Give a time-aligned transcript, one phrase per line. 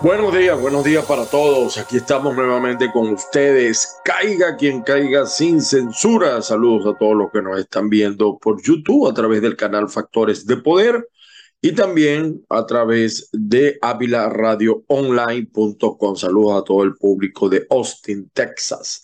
[0.00, 1.76] Buenos días, buenos días para todos.
[1.76, 3.98] Aquí estamos nuevamente con ustedes.
[4.04, 6.40] Caiga quien caiga sin censura.
[6.40, 10.46] Saludos a todos los que nos están viendo por YouTube a través del canal Factores
[10.46, 11.08] de Poder
[11.60, 16.16] y también a través de avilaradioonline.com.
[16.16, 19.02] Saludos a todo el público de Austin, Texas.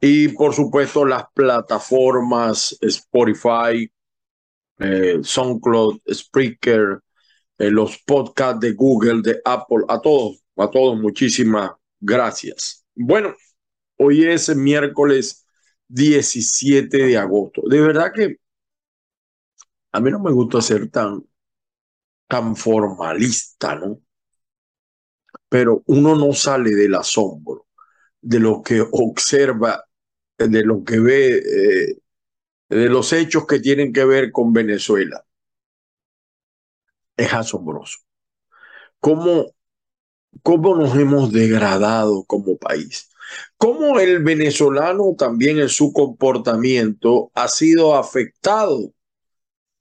[0.00, 3.90] Y por supuesto las plataformas Spotify,
[4.78, 7.00] eh, SoundCloud, Spreaker,
[7.58, 12.84] en los podcasts de Google, de Apple, a todos, a todos, muchísimas gracias.
[12.94, 13.34] Bueno,
[13.96, 15.46] hoy es miércoles
[15.88, 17.62] 17 de agosto.
[17.68, 18.36] De verdad que
[19.92, 21.24] a mí no me gusta ser tan,
[22.28, 24.00] tan formalista, ¿no?
[25.48, 27.66] Pero uno no sale del asombro,
[28.20, 29.84] de lo que observa,
[30.38, 31.98] de lo que ve, eh,
[32.68, 35.24] de los hechos que tienen que ver con Venezuela
[37.16, 37.98] es asombroso.
[39.00, 39.54] ¿Cómo,
[40.42, 43.10] cómo nos hemos degradado como país?
[43.56, 48.92] ¿Cómo el venezolano también en su comportamiento ha sido afectado?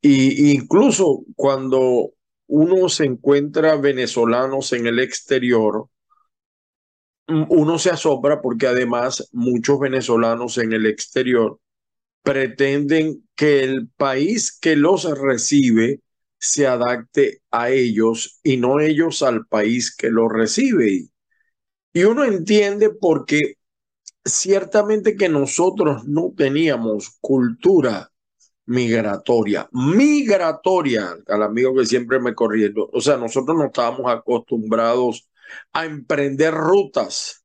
[0.02, 2.12] Y incluso cuando
[2.48, 5.90] uno se encuentra venezolanos en el exterior,
[7.28, 11.60] uno se asombra porque además muchos venezolanos en el exterior
[12.24, 16.02] pretenden que el país que los recibe
[16.40, 21.10] se adapte a ellos y no ellos al país que lo recibe.
[21.94, 23.56] Y uno entiende porque
[24.26, 28.12] ciertamente que nosotros no teníamos cultura
[28.68, 32.90] migratoria, migratoria, al amigo que siempre me corriendo.
[32.94, 35.30] O sea, nosotros no estábamos acostumbrados
[35.74, 37.44] a emprender rutas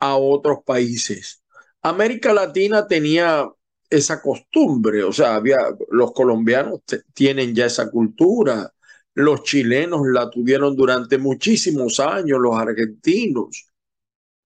[0.00, 1.42] a otros países.
[1.82, 3.48] América Latina tenía
[3.88, 5.58] esa costumbre, o sea, había,
[5.90, 6.80] los colombianos
[7.14, 8.72] tienen ya esa cultura,
[9.14, 13.68] los chilenos la tuvieron durante muchísimos años, los argentinos,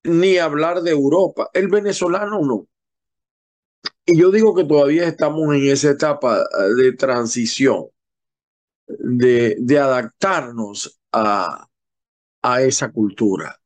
[0.04, 2.66] ni hablar de Europa, el venezolano no.
[4.04, 7.86] Y yo digo que todavía estamos en esa etapa eh, de transición,
[8.88, 11.66] de, de adaptarnos a,
[12.42, 13.60] a esa cultura.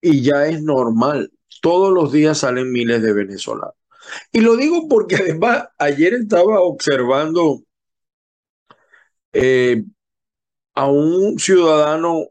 [0.00, 1.32] Y ya es normal,
[1.62, 3.74] todos los días salen miles de venezolanos.
[4.32, 7.62] Y lo digo porque además ayer estaba observando
[9.32, 9.82] eh,
[10.74, 12.28] a un ciudadano,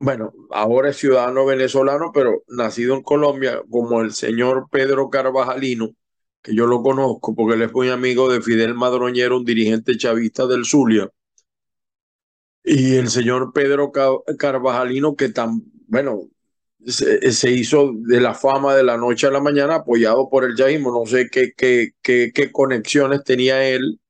[0.00, 5.90] bueno, ahora es ciudadano venezolano, pero nacido en Colombia, como el señor Pedro Carvajalino,
[6.52, 10.64] yo lo conozco porque él es muy amigo de Fidel Madroñero, un dirigente chavista del
[10.64, 11.10] Zulia.
[12.64, 13.92] Y el señor Pedro
[14.38, 16.28] Carvajalino, que tan, bueno,
[16.86, 20.92] se, hizo de la fama de la noche a la mañana apoyado por el yaísmo.
[20.92, 24.00] No sé qué, qué, qué, qué conexiones tenía él.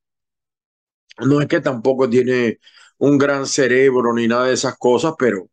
[1.18, 2.58] No es que tampoco tiene
[2.98, 5.48] un gran cerebro ni nada de esas cosas, pero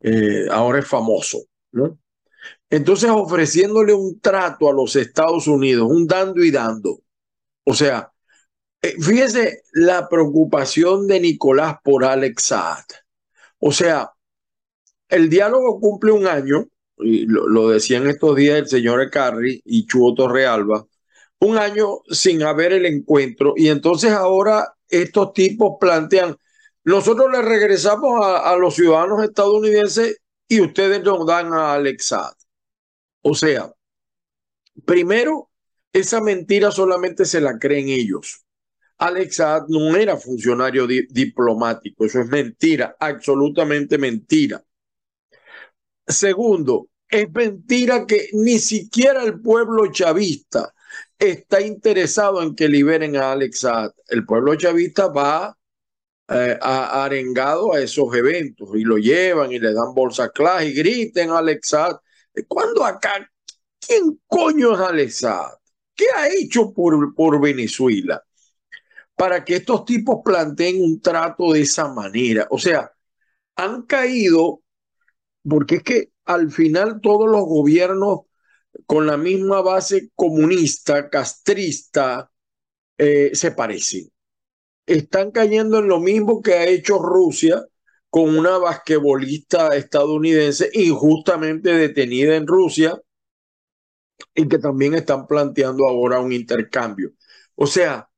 [0.00, 1.38] eh, ahora es famoso,
[1.72, 1.98] ¿no?
[2.72, 7.02] Entonces ofreciéndole un trato a los Estados Unidos, un dando y dando.
[7.64, 8.10] O sea,
[8.80, 12.84] eh, fíjese la preocupación de Nicolás por Alex Saad.
[13.58, 14.12] O sea,
[15.10, 16.66] el diálogo cumple un año,
[16.96, 20.86] y lo, decían estos días el señor Carri y Chuo Torrealba,
[21.40, 26.38] un año sin haber el encuentro, y entonces ahora estos tipos plantean,
[26.84, 32.32] nosotros le regresamos a, los ciudadanos estadounidenses y ustedes nos dan a Alexad.
[33.22, 33.72] O sea,
[34.84, 35.50] primero,
[35.92, 38.44] esa mentira solamente se la creen ellos.
[38.98, 44.62] Alexad no era funcionario diplomático, eso es mentira, absolutamente mentira.
[46.06, 50.72] Segundo, es mentira que ni siquiera el pueblo chavista
[51.18, 53.66] está interesado en que liberen a Alex
[54.08, 55.56] El pueblo chavista va
[56.28, 61.30] eh, arengado a esos eventos y lo llevan y le dan bolsa clase y griten
[61.30, 61.74] a Alex
[62.48, 63.30] ¿Cuándo acá?
[63.80, 65.26] ¿Quién coño es Alex
[65.94, 68.22] ¿Qué ha hecho por, por Venezuela?
[69.14, 72.46] Para que estos tipos planteen un trato de esa manera.
[72.50, 72.90] O sea,
[73.56, 74.62] han caído
[75.46, 78.20] porque es que al final todos los gobiernos
[78.86, 82.30] con la misma base comunista, castrista,
[82.96, 84.10] eh, se parecen.
[84.86, 87.64] Están cayendo en lo mismo que ha hecho Rusia
[88.12, 93.00] con una basquetbolista estadounidense injustamente detenida en Rusia
[94.34, 97.12] y que también están planteando ahora un intercambio.
[97.54, 98.10] O sea,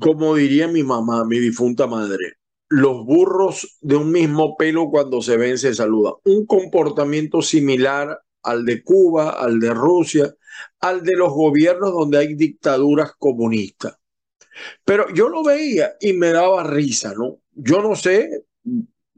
[0.00, 2.34] como diría mi mamá, mi difunta madre,
[2.68, 6.14] los burros de un mismo pelo cuando se ven se saludan.
[6.24, 10.32] Un comportamiento similar al de Cuba, al de Rusia,
[10.78, 13.96] al de los gobiernos donde hay dictaduras comunistas.
[14.84, 17.40] Pero yo lo veía y me daba risa, ¿no?
[17.52, 18.44] Yo no sé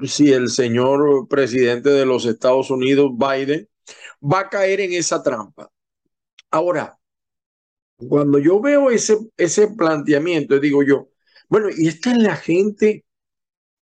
[0.05, 3.69] si el señor presidente de los Estados Unidos, Biden,
[4.23, 5.70] va a caer en esa trampa.
[6.50, 6.99] Ahora,
[7.96, 11.08] cuando yo veo ese, ese planteamiento, digo yo,
[11.49, 13.05] bueno, y esta es la gente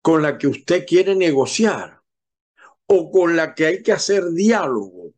[0.00, 2.00] con la que usted quiere negociar
[2.87, 5.12] o con la que hay que hacer diálogo.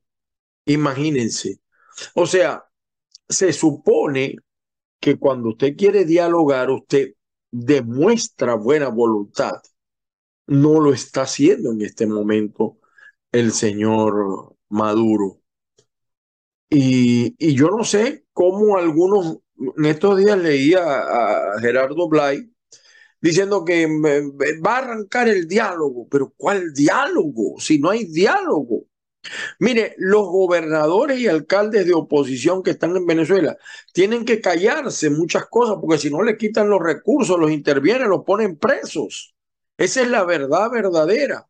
[0.65, 1.61] Imagínense.
[2.15, 2.65] O sea,
[3.29, 4.37] se supone
[5.01, 7.15] que cuando usted quiere dialogar, usted
[7.51, 9.63] demuestra buena voluntad.
[10.47, 12.79] No lo está haciendo en este momento
[13.33, 15.41] el señor Maduro.
[16.71, 19.39] Y, y yo no sé cómo algunos,
[19.77, 22.51] en estos días leía a, Gerardo Blay
[23.21, 23.87] diciendo que
[24.65, 27.59] va a arrancar el diálogo, pero ¿cuál diálogo?
[27.59, 28.85] Si no hay diálogo.
[29.59, 33.57] Mire, los gobernadores y alcaldes de oposición que están en Venezuela
[33.93, 38.25] tienen que callarse muchas cosas porque si no le quitan los recursos, los intervienen, los
[38.25, 39.35] ponen presos.
[39.77, 41.49] Esa es la verdad verdadera.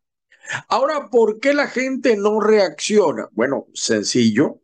[0.69, 3.29] Ahora, ¿por qué la gente no reacciona?
[3.33, 4.61] Bueno, sencillo.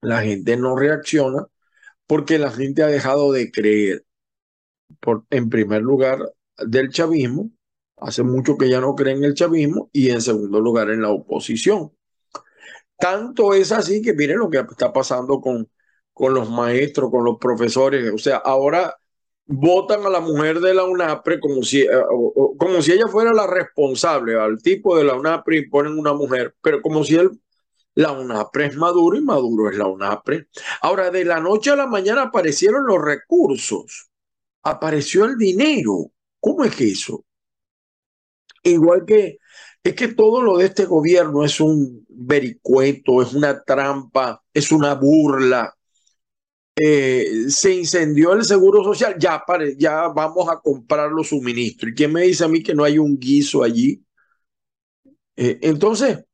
[0.00, 1.46] La gente no reacciona
[2.06, 4.04] porque la gente ha dejado de creer,
[5.00, 6.18] por, en primer lugar,
[6.58, 7.50] del chavismo.
[8.00, 11.10] Hace mucho que ya no creen en el chavismo y en segundo lugar en la
[11.10, 11.92] oposición.
[12.98, 15.68] Tanto es así que miren lo que está pasando con,
[16.12, 18.12] con los maestros, con los profesores.
[18.12, 18.94] O sea, ahora
[19.46, 21.88] votan a la mujer de la UNAPRE como si, eh,
[22.58, 26.54] como si ella fuera la responsable, al tipo de la UNAPRE y ponen una mujer,
[26.60, 27.30] pero como si él,
[27.94, 30.48] la UNAPRE es Maduro y Maduro es la UNAPRE.
[30.82, 34.10] Ahora, de la noche a la mañana aparecieron los recursos,
[34.62, 36.12] apareció el dinero.
[36.40, 37.24] ¿Cómo es que eso?
[38.62, 39.38] Igual que
[39.82, 44.94] es que todo lo de este gobierno es un vericueto, es una trampa, es una
[44.94, 45.74] burla
[46.80, 49.42] eh, se incendió el seguro social, ya,
[49.76, 51.90] ya vamos a comprar los suministros.
[51.92, 54.04] ¿Y quién me dice a mí que no hay un guiso allí?
[55.36, 56.24] Eh, entonces,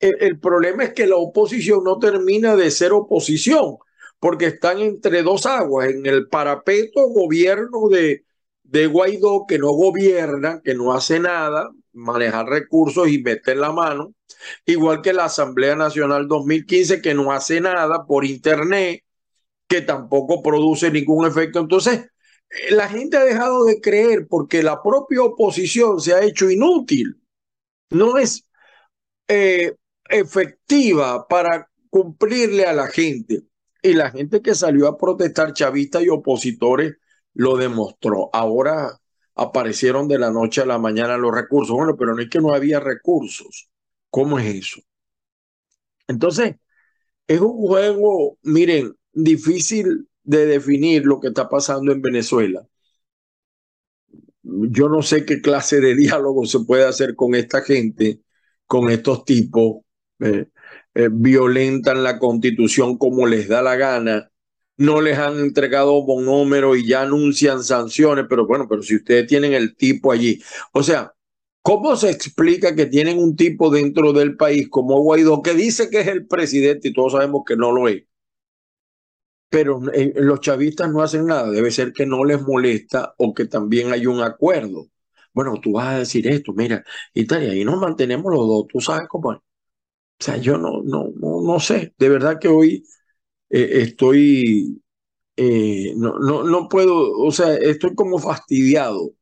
[0.00, 3.76] el, problema es que la oposición no termina de ser oposición,
[4.18, 8.24] porque están entre dos aguas, en el parapeto gobierno de,
[8.72, 14.14] de Guaidó, que no gobierna, que no hace nada, manejar recursos y meter la mano,
[14.64, 19.04] igual que la Asamblea Nacional 2015, que no hace nada por Internet,
[19.68, 21.60] que tampoco produce ningún efecto.
[21.60, 22.06] Entonces,
[22.48, 27.20] eh, la gente ha dejado de creer porque la propia oposición se ha hecho inútil.
[27.90, 28.46] No es
[29.28, 29.74] eh,
[30.08, 33.42] efectiva para cumplirle a la gente.
[33.82, 36.94] Y la gente que salió a protestar, chavistas y opositores,
[37.34, 38.30] lo demostró.
[38.32, 39.00] Ahora
[39.34, 41.76] aparecieron de la noche a la mañana los recursos.
[41.76, 43.70] Bueno, pero no es que no había recursos.
[44.10, 44.80] ¿Cómo es eso?
[46.08, 46.56] Entonces,
[47.28, 52.66] es un juego, miren, difícil de definir lo que está pasando en Venezuela.
[54.42, 58.20] Yo no sé qué clase de diálogo se puede hacer con esta gente,
[58.66, 59.82] con estos tipos.
[60.20, 60.46] Eh,
[60.94, 64.30] eh, violentan la constitución como les da la gana,
[64.76, 69.52] no les han entregado bonómero y ya anuncian sanciones, pero bueno, pero si ustedes tienen
[69.52, 71.12] el tipo allí, o sea,
[71.62, 76.00] ¿cómo se explica que tienen un tipo dentro del país como Guaidó que dice que
[76.00, 78.04] es el presidente y todos sabemos que no lo es?
[79.52, 83.44] pero eh, los chavistas no hacen nada, debe ser que no les molesta o que
[83.46, 84.88] también hay un acuerdo.
[85.34, 88.80] Bueno, tú vas a decir esto, mira, y tal, y nos mantenemos los dos, tú
[88.80, 89.38] sabes cómo es.
[89.38, 92.84] O sea, yo no, no, no, sé, de verdad que hoy
[93.52, 94.82] eh, estoy,
[95.36, 99.14] eh, no, no, no puedo, o sea, estoy como fastidiado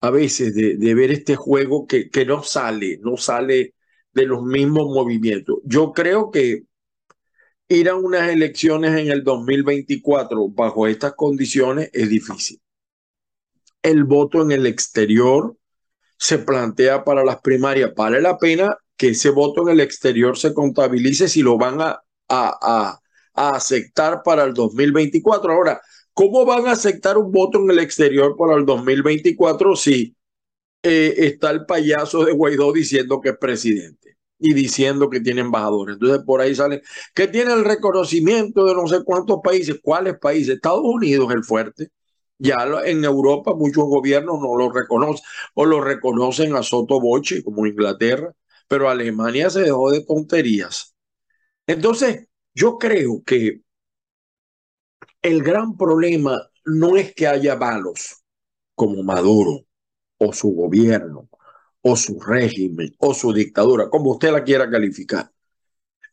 [0.00, 3.74] a veces de, ver este juego que, que no sale, no sale
[4.12, 5.58] de los mismos movimientos.
[5.64, 6.64] Yo creo que
[7.68, 12.60] ir a unas elecciones en el 2024 bajo estas condiciones es difícil.
[13.82, 15.56] El voto en el exterior
[16.16, 17.92] se plantea para las primarias.
[17.96, 23.00] Vale la pena que ese voto en el exterior se contabilice si lo van a,
[23.38, 25.52] aceptar para el 2024.
[25.52, 25.80] Ahora,
[26.12, 30.16] ¿cómo van a aceptar un voto en el exterior para el 2024 si
[30.82, 34.18] eh, está el payaso de Guaidó diciendo que es presidente?
[34.38, 35.94] y diciendo que tiene embajadores.
[35.94, 36.80] Entonces por ahí salen
[37.14, 39.78] que tiene el reconocimiento de no sé cuántos países.
[39.82, 40.56] ¿Cuáles países?
[40.56, 41.90] Estados Unidos el fuerte.
[42.38, 47.66] Ya en Europa muchos gobiernos no lo reconocen o lo reconocen a Soto Boche como
[47.66, 48.32] Inglaterra,
[48.68, 50.94] pero Alemania se dejó de tonterías.
[51.66, 52.27] Entonces
[52.58, 53.62] yo creo que
[55.22, 58.24] el gran problema no es que haya malos
[58.74, 59.64] como Maduro,
[60.18, 61.28] o su gobierno
[61.80, 65.30] o su régimen o su dictadura, como usted la quiera calificar.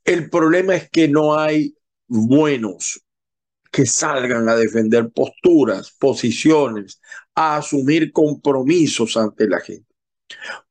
[0.04, 1.76] El problema es que no hay
[2.08, 3.04] buenos
[3.72, 7.02] que salgan a defender posturas, posiciones,
[7.34, 9.95] a asumir compromisos ante la gente.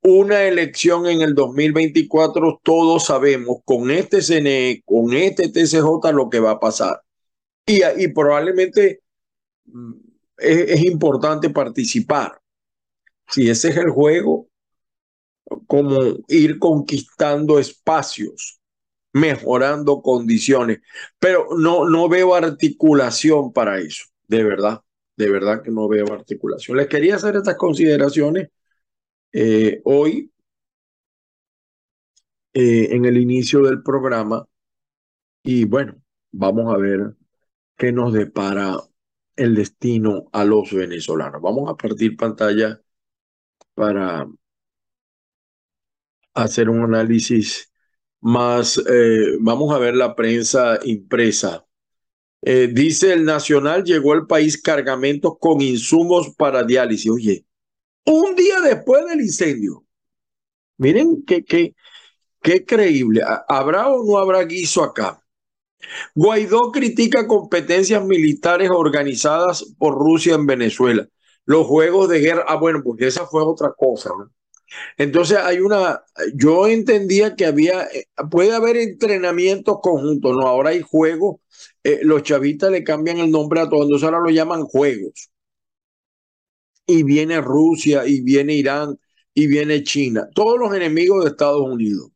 [0.03, 6.41] Una elección en el 2024, todos sabemos con este CNE, con este TCJ, lo que
[6.41, 7.03] va a pasar.
[7.67, 9.01] Y, probablemente
[9.67, 9.93] mm,
[10.39, 12.39] es, es importante participar.
[13.29, 14.49] Si ese es el juego,
[15.67, 18.61] como ir conquistando espacios,
[19.13, 20.81] mejorando condiciones,
[21.19, 24.81] pero no, no veo articulación para eso, de verdad,
[25.17, 26.77] de verdad que no veo articulación.
[26.77, 28.49] Les quería hacer estas consideraciones
[29.35, 30.31] eh, hoy
[32.53, 34.47] eh, en el inicio del programa
[35.43, 35.97] y bueno,
[36.33, 37.17] vamos a ver
[37.77, 38.77] qué nos depara
[39.37, 41.43] el destino a los venezolanos.
[41.43, 42.81] Vamos a partir pantalla
[43.75, 44.29] para
[46.35, 47.73] hacer un análisis
[48.21, 51.67] más, eh, vamos a ver la prensa impresa.
[52.43, 57.11] Dice el Nacional, llegó al país cargamentos con insumos para diálisis.
[57.11, 57.47] Oye,
[58.07, 59.85] un día después del incendio.
[60.79, 61.75] Miren qué, qué,
[62.43, 63.23] qué creíble.
[63.49, 65.23] ¿Habrá o no habrá guiso acá?
[66.15, 71.07] Guaidó critica competencias militares organizadas por Rusia en Venezuela.
[71.45, 72.45] Los juegos de guerra.
[72.49, 74.11] Ah, bueno, porque esa fue otra cosa.
[74.17, 74.31] ¿no?
[74.97, 76.03] Entonces hay una,
[76.35, 81.37] yo entendía que había, eh, puede haber entrenamientos conjuntos, no, ahora hay juegos,
[81.83, 85.31] eh, los chavistas le cambian el nombre a todos, entonces ahora lo llaman juegos.
[86.87, 88.99] Y viene Rusia, y viene Irán,
[89.35, 92.11] y viene China, todos los enemigos de Estados Unidos.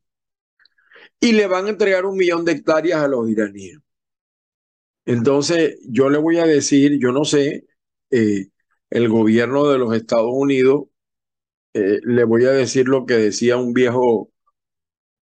[1.21, 3.79] Y le van a entregar un millón de hectáreas a los iraníes.
[5.05, 7.65] Entonces, yo le voy a decir, yo no sé,
[8.11, 8.47] eh,
[8.89, 10.85] el gobierno de los Estados Unidos
[11.73, 14.31] eh, le voy a decir lo que decía un viejo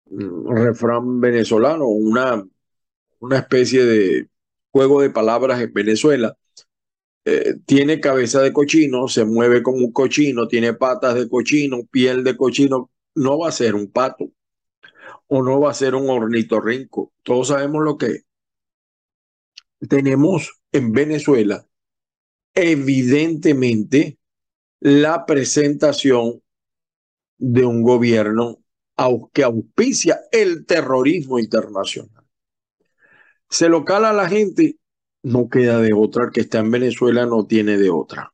[0.05, 2.43] mm, refrán venezolano, una,
[3.19, 4.29] una especie de
[4.71, 6.37] juego de palabras en Venezuela.
[7.25, 12.23] Eh, tiene cabeza de cochino, se mueve como un cochino, tiene patas de cochino, piel
[12.23, 14.31] de cochino, no va a ser un pato
[15.27, 17.13] o no va a ser un ornitorrinco.
[17.23, 18.23] Todos sabemos lo que
[19.87, 21.67] tenemos en Venezuela.
[22.55, 24.17] Evidentemente,
[24.79, 26.41] la presentación
[27.37, 28.59] de un gobierno
[29.33, 32.25] que auspicia el terrorismo internacional.
[33.49, 34.78] Se lo cala a la gente,
[35.23, 36.25] no queda de otra.
[36.25, 38.33] El que está en Venezuela no tiene de otra.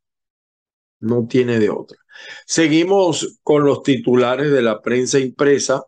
[0.99, 1.97] No tiene de otra.
[2.45, 5.83] Seguimos con los titulares de la prensa impresa.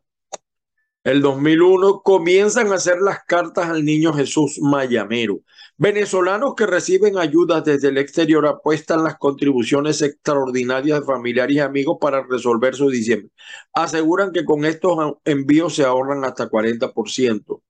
[1.04, 5.40] El 2001 comienzan a hacer las cartas al niño Jesús Mayamero.
[5.78, 11.98] Venezolanos que reciben ayudas desde el exterior apuestan las contribuciones extraordinarias de familiares y amigos
[12.02, 13.30] para resolver su diciembre.
[13.74, 17.62] Aseguran que con estos envíos se ahorran hasta 40%.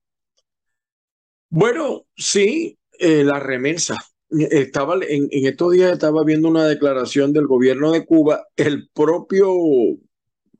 [1.50, 3.96] Bueno, sí, eh, la remesa.
[4.30, 9.50] Estaba en, en estos días estaba viendo una declaración del gobierno de Cuba, el propio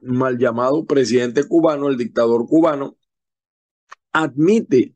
[0.00, 2.96] mal llamado presidente cubano, el dictador cubano,
[4.12, 4.94] admite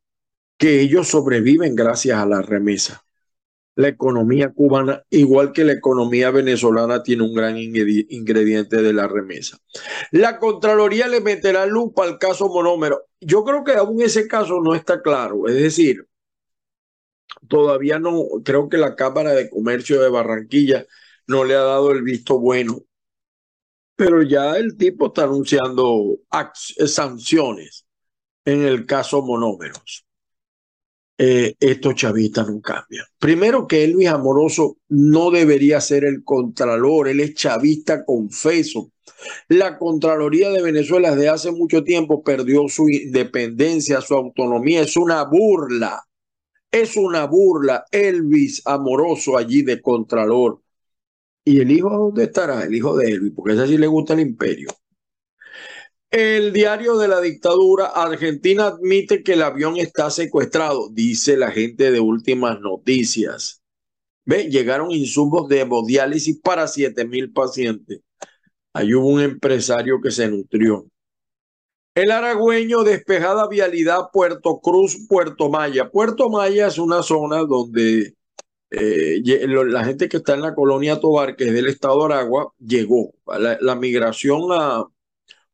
[0.56, 3.04] que ellos sobreviven gracias a la remesa.
[3.74, 9.56] La economía cubana, igual que la economía venezolana, tiene un gran ingrediente de la remesa.
[10.10, 13.06] La Contraloría le meterá lupa al caso monómero.
[13.20, 15.48] Yo creo que aún ese caso no está claro.
[15.48, 16.06] Es decir,
[17.48, 20.86] todavía no, creo que la Cámara de Comercio de Barranquilla
[21.26, 22.80] no le ha dado el visto bueno.
[23.96, 26.18] Pero ya el tipo está anunciando
[26.86, 27.86] sanciones
[28.44, 30.04] en el caso monómeros.
[31.18, 33.04] Eh, estos chavistas no cambian.
[33.18, 38.90] Primero que Elvis Amoroso no debería ser el contralor, él es chavista confeso.
[39.48, 45.22] La Contraloría de Venezuela desde hace mucho tiempo perdió su independencia, su autonomía, es una
[45.24, 46.02] burla,
[46.72, 50.62] es una burla Elvis Amoroso allí de Contralor.
[51.44, 52.64] ¿Y el hijo dónde estará?
[52.64, 54.70] El hijo de Elvis, porque ese sí le gusta el imperio.
[56.10, 61.90] El diario de la dictadura, Argentina admite que el avión está secuestrado, dice la gente
[61.90, 63.62] de últimas noticias.
[64.24, 68.00] Ve, llegaron insumos de hemodiálisis para 7 mil pacientes.
[68.74, 70.86] Ahí hubo un empresario que se nutrió.
[71.94, 75.90] El aragüeño despejada vialidad Puerto Cruz, Puerto Maya.
[75.90, 78.14] Puerto Maya es una zona donde
[78.70, 82.54] eh, la gente que está en la colonia Tobar, que es del estado de Aragua,
[82.58, 83.12] llegó.
[83.26, 84.84] la migración a,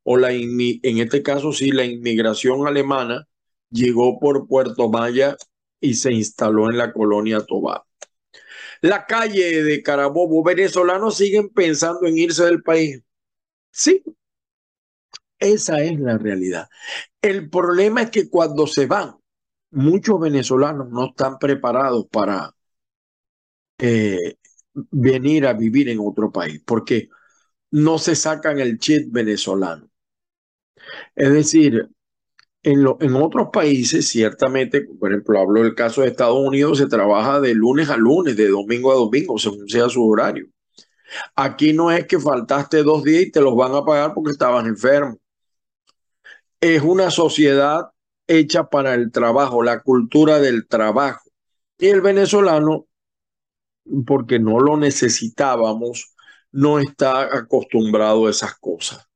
[0.04, 3.26] o la en este caso sí, la inmigración alemana
[3.70, 5.36] llegó por Puerto Maya
[5.80, 7.82] y se instaló en la colonia Tobar.
[8.80, 13.02] la calle de Carabobo, venezolanos siguen pensando en irse del país.
[13.70, 14.02] Sí,
[15.38, 16.68] esa es la realidad.
[17.22, 19.16] El problema es que cuando se van,
[19.72, 22.54] muchos venezolanos no están preparados para
[23.78, 24.36] eh,
[24.90, 27.08] venir a vivir en otro país, porque
[27.72, 29.90] no se sacan el chip venezolano.
[31.14, 31.88] Es decir,
[32.62, 37.40] en, en otros países, ciertamente, por ejemplo, hablo del caso de Estados Unidos, se trabaja
[37.40, 40.48] de lunes a lunes, de domingo a domingo, según sea su horario.
[41.36, 44.66] Aquí no es que faltaste dos días y te los van a pagar porque estabas
[44.66, 45.18] enfermo.
[46.60, 47.90] Es una sociedad
[48.26, 51.30] hecha para el trabajo, la cultura del trabajo.
[51.78, 52.86] Y el venezolano,
[54.06, 56.14] porque no lo necesitábamos,
[56.52, 59.06] no está acostumbrado a esas cosas.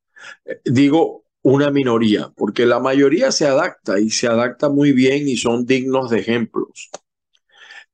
[0.44, 5.36] Eh, digo una minoría, porque la mayoría se adapta y se adapta muy bien y
[5.36, 6.90] son dignos de ejemplos.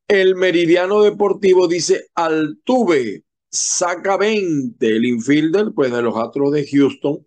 [0.07, 7.27] El Meridiano Deportivo dice, Altuve saca 20, el infielder, pues de los Astros de Houston,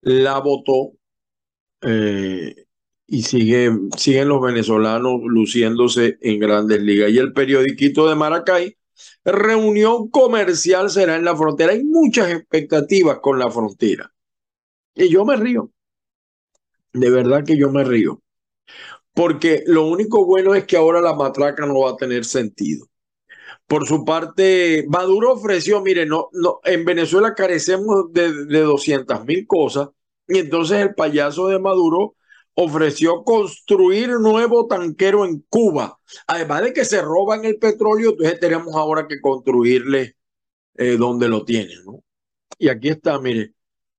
[0.00, 0.95] la votó
[1.86, 2.66] eh,
[3.06, 7.10] y sigue, siguen los venezolanos luciéndose en grandes ligas.
[7.10, 8.76] Y el periodiquito de Maracay
[9.24, 11.72] reunión comercial será en la frontera.
[11.72, 14.12] Hay muchas expectativas con la frontera.
[14.94, 15.70] Y yo me río.
[16.92, 18.22] De verdad que yo me río.
[19.12, 22.86] Porque lo único bueno es que ahora la matraca no va a tener sentido.
[23.66, 29.46] Por su parte, Maduro ofreció, mire, no, no, en Venezuela carecemos de, de 200 mil
[29.46, 29.88] cosas.
[30.28, 32.16] Y entonces el payaso de Maduro
[32.54, 35.98] ofreció construir nuevo tanquero en Cuba.
[36.26, 40.16] Además de que se roban el petróleo, entonces tenemos ahora que construirle
[40.76, 41.84] eh, donde lo tienen.
[41.84, 42.02] ¿no?
[42.58, 43.52] Y aquí está, mire,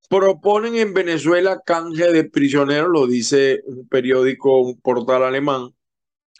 [0.10, 5.70] proponen en Venezuela canje de prisioneros, lo dice un periódico, un portal alemán.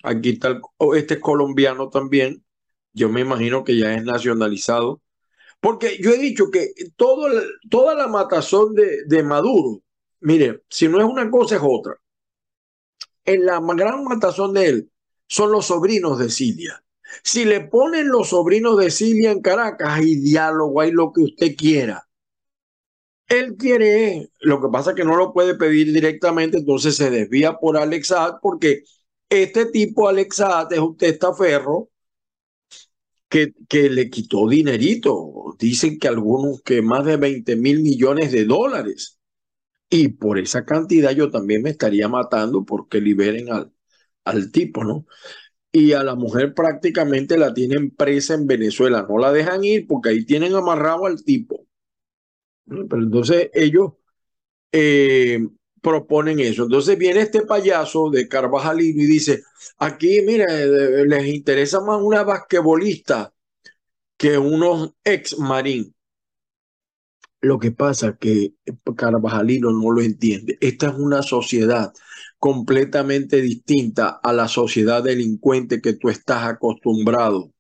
[0.04, 0.60] Aquí está,
[0.96, 2.44] este es colombiano también.
[2.94, 5.02] Yo me imagino que ya es nacionalizado.
[5.60, 9.82] Porque yo he dicho que toda la matazón de, de Maduro,
[10.22, 11.98] mire, si no es una cosa es otra
[13.28, 14.92] en la gran matazón de él
[15.28, 16.84] son los sobrinos de Cilia.
[17.24, 21.56] Si le ponen los sobrinos de Cilia en Caracas, hay diálogo, hay lo que usted
[21.56, 22.08] quiera.
[23.28, 27.58] Él quiere, lo que pasa es que no lo puede pedir directamente, entonces se desvía
[27.58, 28.84] por Alex porque
[29.30, 30.42] este tipo, Alex
[30.72, 31.90] es un testaferro
[33.30, 33.54] que,
[33.90, 35.56] le quitó dinerito.
[35.60, 39.20] Dicen que algunos, que más de 20 mil millones de dólares.
[39.90, 43.74] Y por esa cantidad yo también me estaría matando porque liberen al,
[44.26, 45.06] al tipo, ¿no?
[45.72, 50.10] Y a la mujer prácticamente la tienen presa en Venezuela, no la dejan ir porque
[50.10, 51.68] ahí tienen amarrado al tipo.
[52.66, 53.94] Pero entonces ellos
[54.72, 55.40] eh,
[55.82, 56.64] proponen eso.
[56.64, 59.44] Entonces viene este payaso de Carvajalino y dice,
[59.78, 60.46] aquí, mire,
[61.06, 63.34] les interesa más una basquetbolista
[64.18, 65.94] que unos ex marín.
[67.40, 68.56] Lo que pasa que
[68.96, 70.58] Carvajalino no lo entiende.
[70.60, 71.94] Esta es una sociedad
[72.40, 77.52] completamente distinta a la sociedad delincuente que tú estás acostumbrado,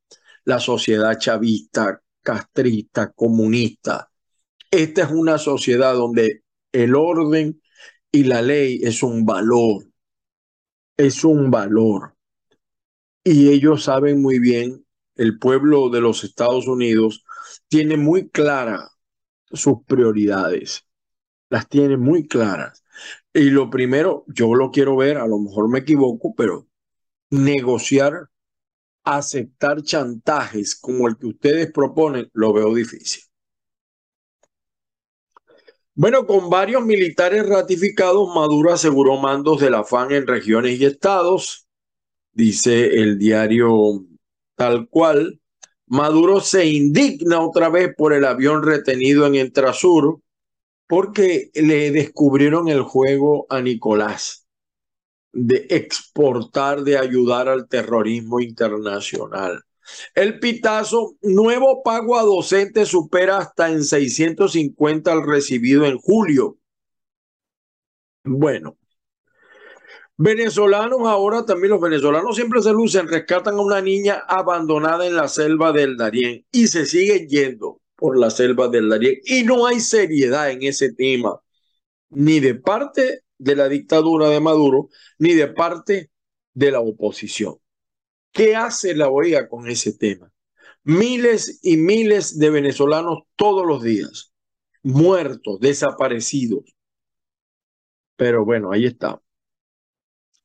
[0.45, 4.10] la sociedad chavista, castrista, comunista.
[4.69, 7.62] Esta es una sociedad donde el orden
[8.17, 9.86] y la ley es un valor,
[10.97, 12.15] es un valor.
[13.23, 17.23] Y ellos saben muy bien, el pueblo de los Estados Unidos
[17.67, 18.89] tiene muy clara
[19.51, 20.88] sus prioridades,
[21.49, 22.84] las tiene muy claras.
[23.32, 26.67] Y lo primero, yo lo quiero ver, a lo mejor me equivoco, pero
[27.30, 28.32] negociar,
[29.03, 33.27] aceptar chantajes como el que ustedes proponen, lo veo difícil.
[35.99, 41.67] Bueno, con varios militares ratificados, Maduro aseguró mandos de la FAN en regiones y estados,
[42.33, 44.05] dice el diario
[44.53, 45.41] tal cual.
[45.88, 50.21] Maduro se indigna otra vez por el avión retenido en Entrasur
[50.86, 54.45] porque le descubrieron el juego a Nicolás
[55.33, 59.63] de exportar, de ayudar al terrorismo internacional.
[60.15, 66.58] El pitazo, nuevo pago a docentes supera hasta en 650 al recibido en julio.
[68.23, 68.78] Bueno,
[70.19, 75.28] Venezolanos ahora también los venezolanos siempre se lucen, rescatan a una niña abandonada en la
[75.28, 79.80] selva del Darién y se siguen yendo por la selva del Darién y no hay
[79.80, 81.39] seriedad en ese tema,
[82.10, 86.10] ni de parte de la dictadura de Maduro, ni de parte
[86.56, 87.58] de la oposición.
[88.38, 90.32] ¿Qué hace la OEA con ese tema?
[90.84, 94.32] Miles y miles de venezolanos todos los días,
[94.84, 96.63] muertos, desaparecidos.
[98.15, 99.21] Pero bueno, ahí está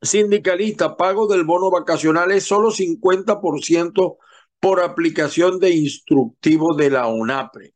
[0.02, 4.18] sindicalista, pago del bono vacacional es solo 50%
[4.61, 7.74] por aplicación de instructivos de la ONAPRE.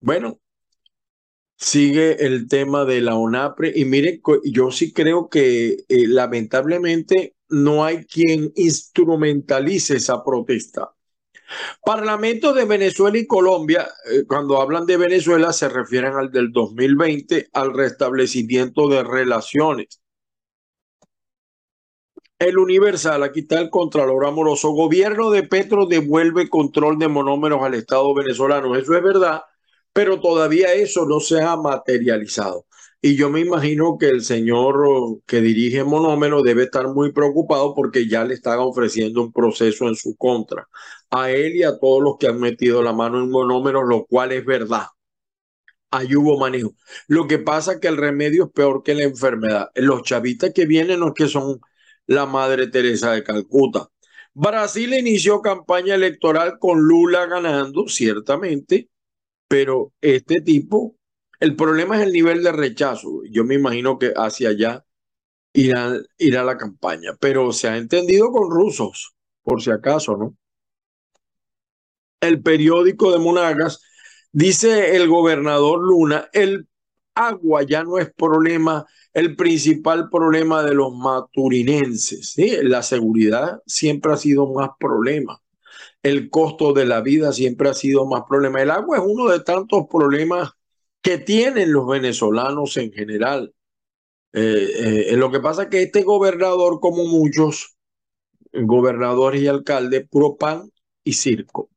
[0.00, 0.40] Bueno,
[1.56, 7.84] sigue el tema de la ONAPRE y mire, yo sí creo que eh, lamentablemente no
[7.84, 10.92] hay quien instrumentalice esa protesta.
[11.84, 17.48] Parlamento de Venezuela y Colombia, eh, cuando hablan de Venezuela se refieren al del 2020,
[17.52, 20.00] al restablecimiento de relaciones.
[22.38, 24.70] El Universal, aquí está el Contralor Amoroso.
[24.70, 28.76] Gobierno de Petro devuelve control de monómeros al Estado venezolano.
[28.76, 29.42] Eso es verdad,
[29.92, 32.66] pero todavía eso no se ha materializado.
[33.06, 38.08] Y yo me imagino que el señor que dirige Monómero debe estar muy preocupado porque
[38.08, 40.66] ya le están ofreciendo un proceso en su contra.
[41.10, 44.32] A él y a todos los que han metido la mano en Monómero, lo cual
[44.32, 44.86] es verdad.
[45.92, 46.74] Ahí hubo manejo.
[47.06, 49.70] Lo que pasa es que el remedio es peor que la enfermedad.
[49.76, 51.60] Los chavistas que vienen no es que son
[52.06, 53.88] la Madre Teresa de Calcuta.
[54.34, 58.88] Brasil inició campaña electoral con Lula ganando, ciertamente,
[59.46, 60.96] pero este tipo,
[61.40, 63.22] el problema es el nivel de rechazo.
[63.30, 64.84] Yo me imagino que hacia allá
[65.52, 70.36] irá, irá la campaña, pero se ha entendido con rusos, por si acaso, ¿no?
[72.20, 73.80] El periódico de Monagas
[74.32, 76.68] dice el gobernador Luna, el
[77.14, 82.32] agua ya no es problema, el principal problema de los maturinenses.
[82.32, 82.56] ¿sí?
[82.62, 85.40] La seguridad siempre ha sido más problema
[86.06, 88.62] el costo de la vida siempre ha sido más problema.
[88.62, 90.50] El agua es uno de tantos problemas
[91.06, 93.54] que tienen los venezolanos en general.
[94.32, 97.76] Eh, eh, lo que pasa es que este gobernador, como muchos
[98.52, 100.68] gobernadores y alcaldes, puro pan
[101.04, 101.70] y circo.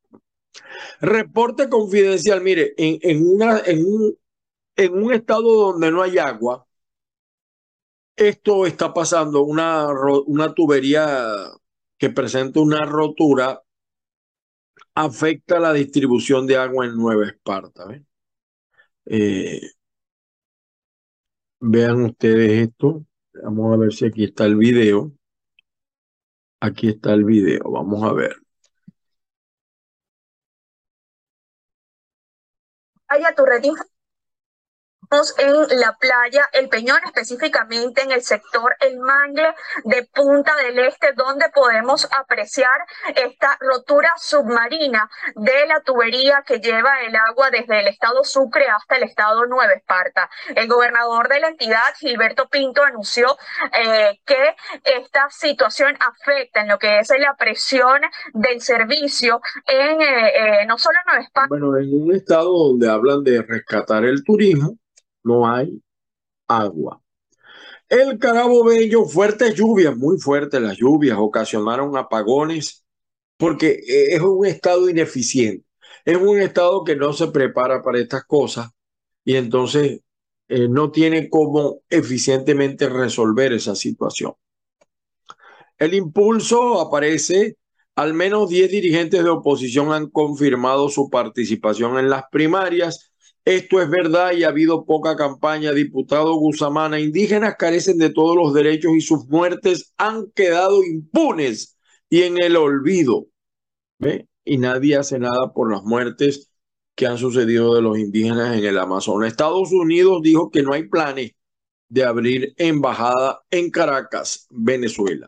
[1.00, 3.24] Reporte confidencial, mire, en,
[3.86, 6.66] un, estado donde no hay agua,
[8.16, 9.94] esto está pasando, una,
[10.56, 11.36] tubería
[12.00, 13.62] que presenta una rotura
[14.96, 17.94] afecta la distribución de agua en Nueva Esparta.
[17.94, 18.09] Eh,
[21.60, 23.06] vean ustedes esto.
[23.44, 25.12] Vamos a ver si aquí está el video.
[26.62, 27.72] Aquí está el video.
[27.72, 28.36] Vamos a ver.
[33.10, 33.64] Vaya tu red
[35.40, 41.14] en la playa El Peñón, específicamente en el sector El Mangle de Punta del Este,
[41.14, 47.88] donde podemos apreciar esta rotura submarina de la tubería que lleva el agua desde el
[47.88, 50.30] estado Sucre hasta el estado Nueva Esparta.
[50.56, 53.36] El gobernador de la entidad, Gilberto Pinto, anunció
[53.74, 58.02] eh, que esta situación afecta en lo que es la presión
[58.34, 61.50] del servicio en eh, eh, no solo Nueva Esparta.
[61.50, 64.78] Bueno, en un estado donde hablan de rescatar el turismo,
[65.24, 65.82] no hay
[66.48, 67.02] agua.
[67.90, 72.86] El Carabo Bello, fuertes lluvias, muy fuertes las lluvias, ocasionaron apagones
[73.38, 75.66] porque es un estado ineficiente,
[76.06, 78.70] es un estado que no se prepara para estas cosas
[79.24, 80.02] y entonces
[80.50, 84.34] eh, no tiene cómo eficientemente resolver esa situación.
[85.78, 87.58] El impulso aparece,
[87.96, 93.09] al menos 10 dirigentes de oposición han confirmado su participación en las primarias
[93.56, 95.72] esto es verdad y ha habido poca campaña.
[95.72, 101.76] Diputado Gusamana, indígenas carecen de todos los derechos y sus muertes han quedado impunes
[102.10, 103.26] y en el olvido.
[103.98, 104.28] ¿Ve?
[104.46, 106.52] Y nadie hace nada por las muertes
[106.94, 109.32] que han sucedido de los indígenas en el Amazonas.
[109.32, 111.32] Estados Unidos dijo que no hay planes
[111.88, 115.28] de abrir embajada en Caracas, Venezuela.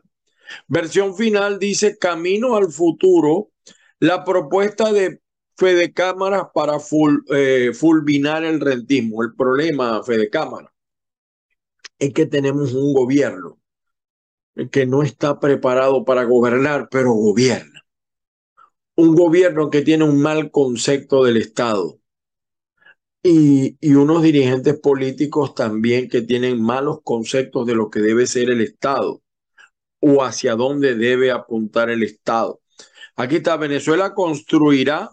[0.67, 3.49] Versión final dice Camino al futuro.
[3.99, 5.21] La propuesta de
[5.61, 6.77] Fede Cámaras para
[7.35, 9.21] eh, fulminar el rentismo.
[9.21, 10.73] El problema, Fede Cámara,
[11.99, 13.59] es que tenemos un gobierno
[14.71, 17.85] que no está preparado para gobernar, pero gobierna.
[18.95, 21.99] Un gobierno que tiene un mal concepto del Estado.
[23.21, 28.49] Y, y, unos dirigentes políticos también que tienen malos conceptos de lo que debe ser
[28.49, 29.21] el Estado
[29.99, 32.61] o hacia dónde debe apuntar el Estado.
[33.15, 35.11] Aquí está, Venezuela construirá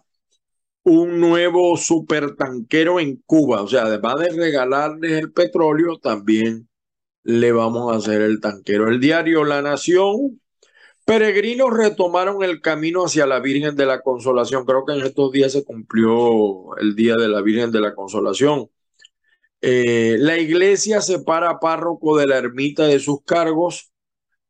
[0.88, 3.62] un nuevo supertanquero en Cuba.
[3.62, 6.68] O sea, además de regalarles el petróleo, también
[7.24, 8.88] le vamos a hacer el tanquero.
[8.88, 10.40] El diario La Nación.
[11.05, 14.64] Peregrinos retomaron el camino hacia la Virgen de la Consolación.
[14.66, 18.68] Creo que en estos días se cumplió el Día de la Virgen de la Consolación.
[19.61, 23.90] Eh, la iglesia separa a párroco de la ermita de sus cargos.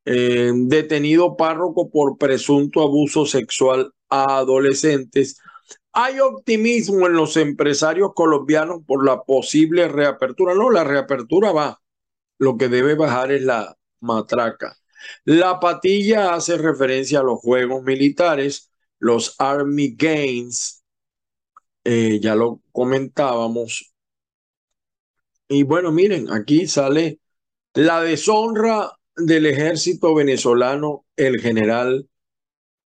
[0.05, 5.41] Eh, detenido párroco por presunto abuso sexual a adolescentes.
[6.01, 10.55] Hay optimismo en los empresarios colombianos por la posible reapertura.
[10.55, 11.83] No, la reapertura va.
[12.39, 14.77] Lo que debe bajar es la matraca.
[15.25, 20.85] La patilla hace referencia a los juegos militares los Army Gains,
[21.83, 23.93] eh, ya lo comentábamos.
[25.49, 27.19] Y bueno, miren, aquí sale
[27.75, 32.09] la deshonra del ejército venezolano, el general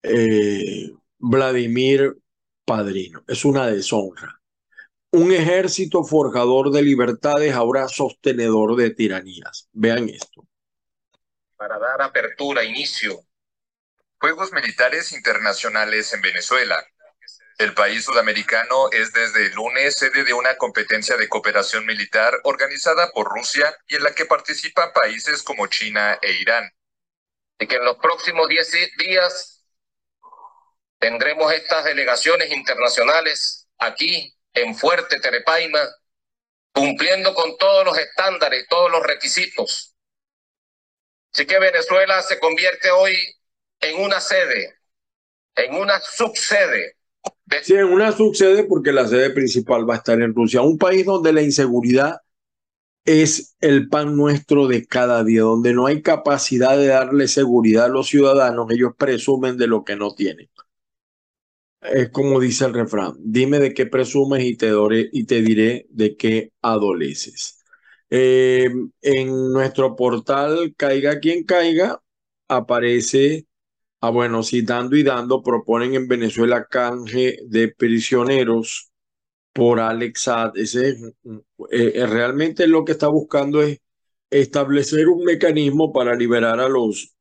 [0.03, 2.15] eh, Vladimir
[2.69, 3.23] Padrino.
[3.27, 4.39] Es una deshonra.
[5.12, 9.67] Un ejército forjador de libertades, ahora sostenedor de tiranías.
[9.71, 10.47] Vean esto.
[11.55, 13.21] Para dar apertura, inicio.
[14.19, 16.86] Juegos Militares Internacionales en Venezuela.
[17.58, 23.10] El país sudamericano es desde el lunes sede de una competencia de cooperación militar organizada
[23.13, 26.69] por Rusia y en la que participan países como China e Irán.
[27.58, 29.58] Y que en los próximos 10 días
[30.99, 35.79] tendremos estas delegaciones internacionales aquí en Fuerte Terepaima,
[36.73, 39.95] cumpliendo con todos los estándares, todos los requisitos.
[41.33, 43.15] Así que Venezuela se convierte hoy
[43.79, 44.79] en una sede,
[45.55, 46.99] en una subsede
[47.63, 51.05] Sí, en una sucede porque la sede principal va a estar en Rusia, un país
[51.05, 52.21] donde la inseguridad
[53.05, 57.89] es el pan nuestro de cada día, donde no hay capacidad de darle seguridad a
[57.89, 60.49] los ciudadanos, ellos presumen de lo que no tienen.
[61.81, 64.69] Es como dice el refrán, dime de qué presumes y te,
[65.13, 67.59] y te diré de qué adoleces.
[68.09, 68.69] Eh,
[69.01, 72.01] en nuestro portal Caiga quien caiga,
[72.47, 73.45] aparece
[74.01, 78.91] Ah, bueno, sí, dando y dando, proponen en Venezuela canje de prisioneros
[79.53, 80.89] por Alex Ese
[81.71, 83.79] eh, eh, realmente lo que está buscando es
[84.29, 87.15] establecer un mecanismo para liberar a los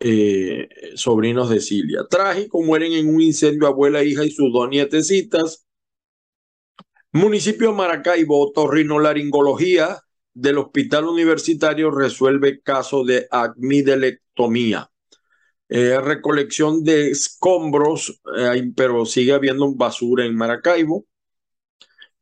[0.00, 2.00] eh, sobrinos de Cilia.
[2.08, 5.66] Trágico, mueren en un incendio abuela, hija y sus dos nietecitas.
[7.12, 9.98] Municipio Maracaibo, torrinolaringología
[10.32, 14.90] del hospital universitario resuelve caso de acmidelectomía.
[15.68, 21.04] Eh, recolección de escombros, eh, pero sigue habiendo basura en Maracaibo.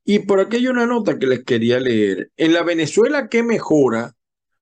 [0.04, 2.30] Y por aquí hay una nota que les quería leer.
[2.36, 4.16] En la Venezuela que mejora,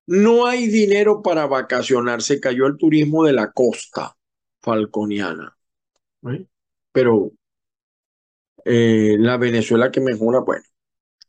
[0.06, 2.22] no hay dinero para vacacionar.
[2.22, 4.16] Se cayó el turismo de la costa
[4.60, 5.56] falconiana.
[6.92, 7.30] Pero
[8.64, 10.64] eh, la Venezuela que mejora, bueno.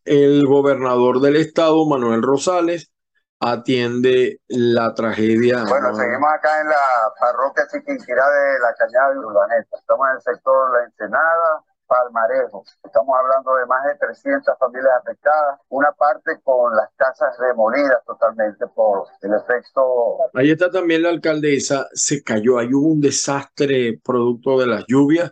[0.06, 2.92] El gobernador del estado, Manuel Rosales,
[3.40, 5.64] atiende la tragedia.
[5.68, 9.78] Bueno, seguimos acá en la parroquia Chiquinquirá de la Cañada de Urbaneta.
[9.78, 12.64] Estamos en el sector La Ensenada, Palmarejo.
[12.84, 18.68] Estamos hablando de más de 300 familias afectadas, una parte con las casas demolidas totalmente
[18.68, 20.18] por el efecto.
[20.34, 25.32] Ahí está también la alcaldesa, se cayó, hay un desastre producto de las lluvias.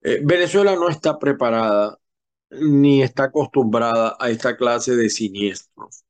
[0.00, 1.98] Eh, Venezuela no está preparada
[2.50, 6.04] ni está acostumbrada a esta clase de siniestros.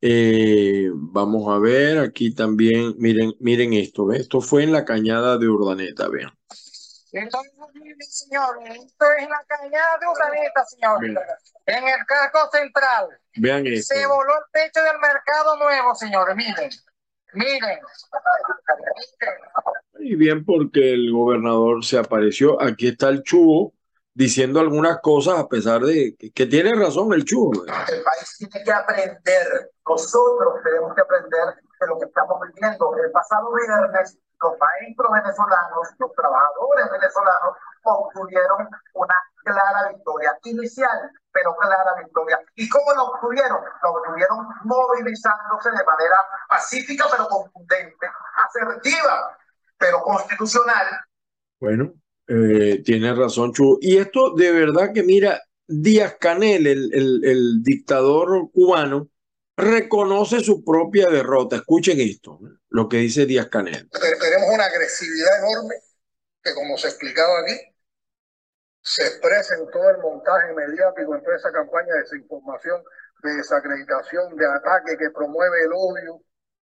[0.00, 5.48] Eh, vamos a ver, aquí también, miren, miren esto, esto fue en la cañada de
[5.48, 6.30] Urdaneta, vean.
[7.16, 7.52] Entonces,
[8.10, 11.04] señor, esto es la cañada de Urdaneta, señor,
[11.66, 13.08] en el casco central.
[13.36, 13.94] Vean esto.
[13.94, 16.70] Se voló el techo del mercado nuevo, señores, miren,
[17.32, 17.78] miren.
[19.98, 23.72] Y bien porque el gobernador se apareció, aquí está el chubo,
[24.12, 27.64] diciendo algunas cosas a pesar de que, tiene razón el chulo.
[27.64, 32.94] El país tiene que aprender, nosotros tenemos que aprender de lo que estamos viviendo.
[33.02, 41.54] El pasado viernes, los maestros venezolanos, los trabajadores venezolanos obtuvieron una clara victoria inicial, pero
[41.56, 42.40] clara victoria.
[42.54, 43.60] ¿Y cómo lo obtuvieron?
[43.82, 46.16] Lo obtuvieron movilizándose de manera
[46.48, 48.06] pacífica, pero contundente,
[48.44, 49.36] asertiva,
[49.78, 50.86] pero constitucional.
[51.60, 51.92] Bueno,
[52.28, 53.78] eh, tiene razón, Chu.
[53.80, 59.08] Y esto de verdad que mira, Díaz Canel, el, el, dictador cubano,
[59.56, 61.56] reconoce su propia derrota.
[61.56, 62.38] Escuchen esto,
[62.68, 63.88] lo que dice Díaz Canel.
[63.90, 65.76] Tenemos una agresividad enorme
[66.42, 67.58] que, como se explicaba aquí,
[68.82, 72.82] se expresa en todo el montaje mediático, en toda esa campaña de desinformación,
[73.22, 76.22] de desacreditación, de ataque que promueve el odio.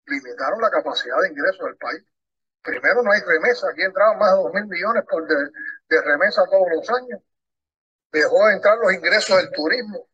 [0.05, 2.03] Limitaron la capacidad de ingreso del país
[2.67, 6.67] primero no hay remesa, aquí entraban más de dos mil millones por de, remesa todos
[6.75, 7.21] los años.
[8.11, 10.07] Dejó de entrar los ingresos del turismo.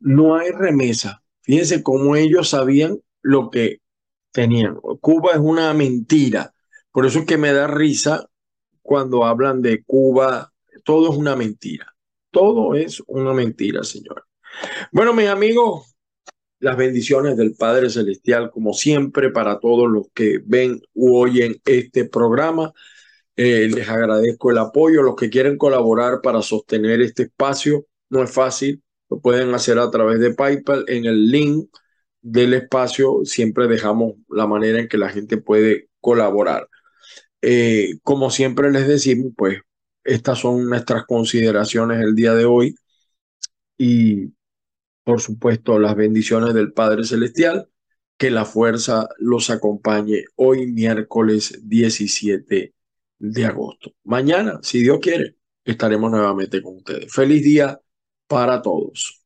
[0.00, 1.22] No hay remesa.
[1.46, 3.80] Fíjense cómo ellos sabían lo que
[4.32, 4.76] tenían.
[5.00, 6.52] Cuba es una mentira.
[6.90, 8.28] Por eso es que me da risa
[8.82, 10.52] cuando hablan de Cuba.
[10.84, 11.94] Todo es una mentira.
[12.32, 14.26] Todo es una mentira, señor.
[14.90, 15.94] Bueno, mis amigos,
[16.58, 22.06] las bendiciones del Padre Celestial, como siempre, para todos los que ven u oyen este
[22.06, 22.72] programa.
[23.36, 25.02] Eh, les agradezco el apoyo.
[25.02, 28.82] Los que quieren colaborar para sostener este espacio, no es fácil.
[29.10, 30.84] Lo pueden hacer a través de PayPal.
[30.88, 31.70] En el link
[32.22, 36.68] del espacio siempre dejamos la manera en que la gente puede colaborar.
[37.42, 39.60] eh, como siempre les decimos, pues
[40.04, 42.76] estas son nuestras consideraciones el día de hoy
[43.78, 44.32] y
[45.04, 47.68] por supuesto las bendiciones del Padre Celestial,
[48.18, 52.74] que la fuerza los acompañe hoy miércoles 17
[53.18, 53.92] de agosto.
[54.04, 57.12] Mañana, si Dios quiere, estaremos nuevamente con ustedes.
[57.12, 57.80] Feliz día
[58.28, 59.25] para todos.